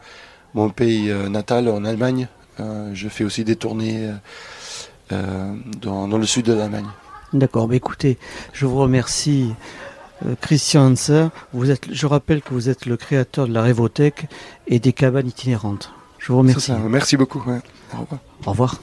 mon 0.54 0.70
pays 0.70 1.12
euh, 1.12 1.30
natal, 1.30 1.70
en 1.70 1.86
Allemagne. 1.86 2.28
Euh, 2.60 2.90
je 2.94 3.08
fais 3.08 3.24
aussi 3.24 3.44
des 3.44 3.56
tournées 3.56 4.10
dans, 5.82 6.18
le 6.18 6.26
sud 6.26 6.46
de 6.46 6.54
l'Allemagne. 6.54 6.88
D'accord, 7.34 7.68
bah 7.68 7.76
écoutez, 7.76 8.18
je 8.54 8.66
vous 8.66 8.78
remercie. 8.78 9.54
Christian 10.40 10.92
Hanser, 10.92 11.28
je 11.54 12.06
rappelle 12.06 12.42
que 12.42 12.54
vous 12.54 12.70
êtes 12.70 12.86
le 12.86 12.96
créateur 12.96 13.48
de 13.48 13.54
la 13.54 13.62
Révothèque 13.62 14.28
et 14.68 14.80
des 14.80 14.94
cabanes 14.94 15.28
itinérantes. 15.28 15.92
Je 16.22 16.32
vous 16.32 16.38
remercie. 16.38 16.72
Merci 16.88 17.18
beaucoup. 17.18 17.40
Au 17.40 17.98
revoir. 17.98 18.20
Au 18.46 18.52
revoir. 18.52 18.82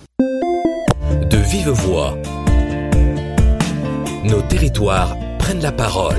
De 1.31 1.37
vive 1.37 1.71
voix, 1.71 2.17
nos 4.25 4.43
territoires 4.43 5.17
prennent 5.39 5.63
la 5.63 5.73
parole. 5.73 6.17